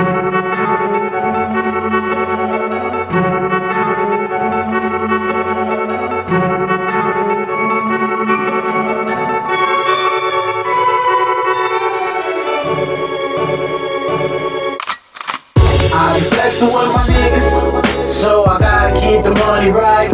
flexing 16.30 16.68
with 16.68 16.94
my 16.94 17.04
niggas, 17.08 18.12
so 18.12 18.44
I 18.44 18.58
gotta 18.60 18.94
keep 19.00 19.24
the 19.24 19.34
money 19.34 19.70
right. 19.72 20.12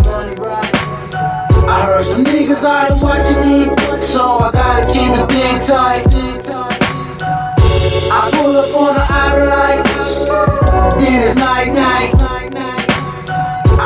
I 1.69 1.85
heard 1.85 2.07
some 2.07 2.25
niggas 2.25 2.65
here 2.65 3.03
watching 3.03 3.41
me, 3.47 4.01
so 4.01 4.39
I 4.39 4.51
gotta 4.51 4.87
keep 4.91 5.15
the 5.15 5.27
thing 5.27 5.61
tight. 5.61 6.14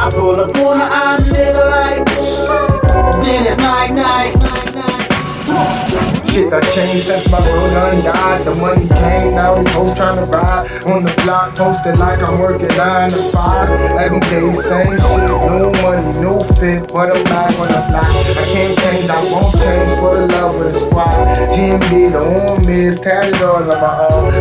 I 0.09 0.11
pull 0.11 0.41
up 0.41 0.57
on 0.57 0.79
the 0.79 0.89
outer 0.89 1.23
nigga 1.37 1.69
light, 1.69 2.07
then 3.21 3.45
it's 3.45 3.59
night 3.59 3.93
night. 3.93 4.33
Shit 6.33 6.51
I 6.51 6.61
changed 6.73 7.05
since 7.05 7.31
my 7.31 7.39
bro 7.43 7.69
done 7.77 8.03
died. 8.03 8.47
The 8.47 8.55
money 8.55 8.89
came, 8.89 9.35
now 9.35 9.61
these 9.61 9.71
hoes 9.75 9.93
tryna 9.93 10.25
ride. 10.33 10.65
On 10.85 11.05
the 11.05 11.13
block, 11.25 11.57
posted 11.57 11.99
like 11.99 12.23
I'm 12.27 12.39
working 12.41 12.69
9 12.69 13.11
to 13.11 13.19
5. 13.19 13.69
Every 14.01 14.21
day, 14.21 14.53
same 14.55 14.97
shit. 14.97 15.29
No 15.29 15.73
money, 15.83 16.21
no 16.25 16.41
fit, 16.57 16.89
but 16.89 17.15
I'm 17.15 17.25
back 17.25 17.53
on 17.61 17.69
the 17.69 17.83
block. 17.93 18.09
I 18.09 18.45
can't 18.49 18.79
change, 18.79 19.11
I 19.11 19.21
won't 19.29 19.53
change 19.61 19.91
for 20.01 20.17
the 20.17 20.27
love 20.27 20.55
of 20.57 20.73
the 20.73 20.79
squad. 20.79 21.37
GMB, 21.53 22.13
the 22.13 22.21
arm 22.49 22.65
is 22.65 22.99
tatted 22.99 23.43
on. 23.43 23.48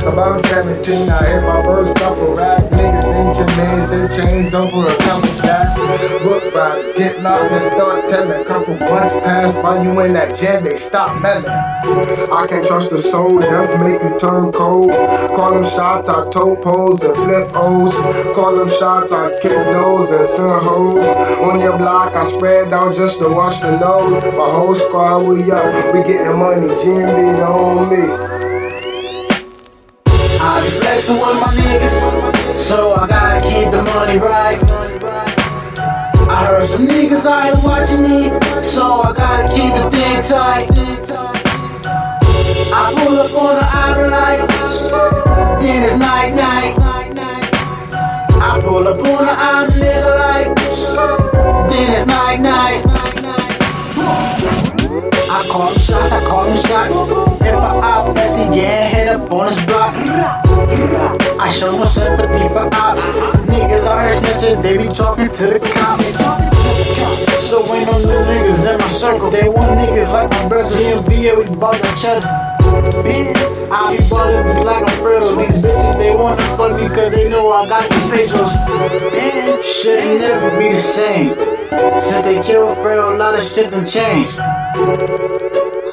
About 0.07 0.39
17, 0.39 1.09
I 1.09 1.25
hit 1.25 1.43
my 1.43 1.61
first 1.63 1.93
couple 1.97 2.34
rap. 2.34 2.63
Niggas 2.63 3.11
in 3.13 3.27
Jermaine's, 3.35 3.89
they 3.89 4.07
change 4.17 4.53
over 4.53 4.88
a 4.88 4.97
couple 4.99 5.30
stacks. 5.30 5.77
Book 6.23 6.44
vibes, 6.53 6.97
get 6.97 7.22
locked 7.22 7.52
and 7.52 7.63
start 7.63 8.09
telling. 8.09 8.45
Couple 8.45 8.75
months 8.78 9.11
pass 9.11 9.58
while 9.58 9.83
you 9.83 10.00
in 10.00 10.13
that 10.13 10.33
jam, 10.33 10.63
they 10.63 10.78
stop 10.78 11.22
melting. 11.22 11.52
I 11.52 12.47
can't 12.47 12.66
trust 12.66 12.89
the 12.89 12.97
soul, 12.97 13.39
death 13.39 13.80
make 13.81 14.02
you 14.02 14.17
turn 14.17 14.53
cold. 14.53 14.91
Call 15.35 15.53
them 15.53 15.66
shots, 15.66 16.08
I 16.08 16.30
tote 16.30 16.63
poles 16.63 17.03
and 17.03 17.13
flip 17.13 17.52
O's. 17.53 17.94
Call 18.33 18.55
them 18.55 18.69
shots, 18.69 19.11
I 19.11 19.38
kick 19.41 19.52
those 19.52 20.09
and 20.11 20.25
send 20.25 20.61
hoes. 20.63 21.03
On 21.41 21.59
your 21.59 21.78
block, 21.78 22.16
I 22.16 22.23
spread 22.23 22.73
out 22.73 22.95
just 22.95 23.19
to 23.19 23.28
wash 23.30 23.59
the 23.59 23.78
nose. 23.78 24.23
My 24.23 24.52
whole 24.52 24.73
squad, 24.73 25.23
we 25.23 25.52
up, 25.52 25.94
we 25.94 26.02
getting 26.03 26.39
money. 26.39 26.67
The 26.67 27.45
on 27.45 27.89
me. 27.89 28.47
I 30.98 31.00
be 31.00 31.06
flexing 31.06 31.20
with 31.20 31.40
my 31.40 31.53
niggas, 31.53 32.59
so 32.59 32.94
I 32.94 33.08
gotta 33.08 33.40
keep 33.42 33.70
the 33.70 33.84
money 33.84 34.17
right. 34.17 34.58
I 36.28 36.45
heard 36.48 36.67
some 36.67 36.88
niggas 36.88 37.23
out 37.23 37.44
here 37.45 37.56
watching 37.64 38.02
me, 38.02 38.30
so 38.64 39.02
I 39.02 39.14
gotta 39.14 39.48
keep 39.53 39.73
the 39.78 39.92
thing 39.92 40.23
tight. 40.23 40.68
I 42.73 42.94
pull 42.98 43.20
up 43.20 43.31
on 43.38 43.56
the 43.58 43.68
outer 43.78 44.08
light, 44.08 44.48
then 45.62 45.84
it's 45.84 45.98
night 45.98 46.34
night. 46.34 46.73
I 48.42 48.59
pull 48.64 48.88
up 48.88 48.98
on 48.98 49.25
the 49.28 49.36
outer 49.38 50.16
light, 50.18 50.56
then 51.70 51.94
it's 51.94 52.06
night 52.08 52.40
night. 52.42 52.84
I 55.30 55.48
call 55.48 55.70
them 55.70 55.80
shots, 55.80 56.12
I 56.12 56.25
call 56.25 56.45
them 56.45 56.58
shots. 56.58 56.94
If 57.42 57.53
I 57.53 57.80
out 57.84 58.16
Bessie, 58.16 58.44
yeah, 58.58 58.81
head 58.81 59.08
up 59.09 59.31
on 59.31 59.45
this 59.45 59.64
block. 59.66 60.47
I 61.39 61.50
show 61.50 61.72
no 61.72 61.86
sympathy 61.86 62.47
for 62.50 62.70
ops. 62.73 63.02
Niggas 63.50 63.86
out 63.86 64.06
here 64.06 64.20
snitching, 64.20 64.61
they 64.61 64.78
be 64.78 64.88
talking 64.88 65.30
to 65.30 65.45
the 65.47 65.59
cops. 65.73 66.14
So 67.47 67.64
ain't 67.73 67.88
no 67.88 67.97
new 68.00 68.22
niggas 68.30 68.72
in 68.72 68.78
my 68.78 68.89
circle. 68.89 69.31
They 69.31 69.50
want 69.50 69.72
niggas 69.79 70.12
like 70.12 70.29
my 70.29 70.47
brother, 70.50 70.75
me 70.75 70.91
and 70.91 71.06
BA, 71.06 71.50
we 71.50 71.56
bought 71.56 71.75
each 71.75 72.06
other. 72.06 72.28
I 73.69 73.97
be 73.97 74.09
ballin' 74.09 74.47
just 74.47 74.66
like 74.66 74.84
I'm 74.84 74.97
Fredo. 75.00 75.35
These 75.38 75.63
bitches, 75.63 75.97
they 75.97 76.16
wanna 76.16 76.44
fuck 76.57 76.80
me 76.80 76.88
cause 76.90 77.12
they 77.12 77.30
know 77.30 77.51
I 77.51 77.68
got 77.68 77.90
the 77.90 77.96
pesos. 78.12 78.51
Shit 79.66 80.19
never 80.19 80.57
be 80.59 80.75
the 80.75 80.81
same. 80.81 81.35
Since 82.00 82.24
they 82.24 82.40
killed 82.41 82.78
Fredo, 82.78 83.16
a 83.16 83.18
lot 83.18 83.35
of 83.35 83.44
shit 83.44 83.72
done 83.72 83.85
changed. 83.85 85.37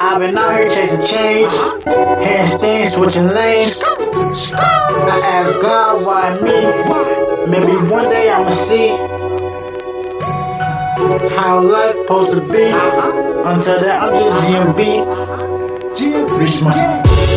I've 0.06 0.20
been 0.20 0.36
out 0.36 0.54
here 0.54 0.68
chasing 0.68 1.00
change, 1.00 1.50
handstands, 1.50 2.92
switching 2.94 3.26
lanes. 3.26 3.80
I 3.82 5.18
ask 5.24 5.58
God 5.62 6.04
why 6.04 6.34
me. 6.44 6.60
Maybe 7.50 7.72
one 7.90 8.10
day 8.10 8.30
I'ma 8.30 8.50
see 8.50 8.90
how 11.34 11.62
life 11.62 11.96
supposed 11.96 12.32
to 12.36 12.42
be. 12.42 12.64
Until 13.48 13.80
that, 13.80 14.02
I'm 14.02 14.12
just 14.14 14.44
GMB. 14.44 14.78
Reach 16.38 16.60
my. 16.60 16.74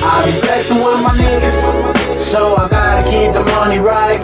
I 0.03 0.25
be 0.25 0.31
flexing 0.41 0.77
with 0.79 1.01
my 1.01 1.15
niggas, 1.15 2.19
so 2.19 2.57
I 2.57 2.67
gotta 2.67 3.09
keep 3.09 3.31
the 3.31 3.45
money 3.45 3.79
right. 3.79 4.19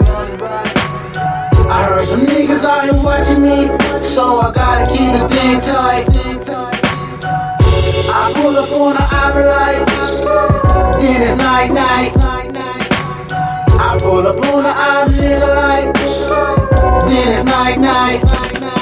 I 1.70 1.82
heard 1.86 2.06
some 2.06 2.26
niggas 2.26 2.62
out 2.62 2.84
here 2.84 3.02
watching 3.02 3.40
me, 3.40 3.68
so 4.04 4.38
I 4.40 4.52
gotta 4.52 4.84
keep 4.92 5.12
the 5.18 5.28
thing 5.34 5.60
tight. 5.62 6.13
Then 11.14 11.22
it's 11.22 11.36
night 11.36 11.70
night. 11.70 12.10
I 13.78 13.96
pull 14.00 14.26
up 14.26 14.36
on 14.36 14.64
the 14.64 15.22
nigga 15.22 15.48
light, 15.54 15.94
then 17.08 17.32
it's 17.32 17.44
night 17.44 17.78
night. 17.78 18.73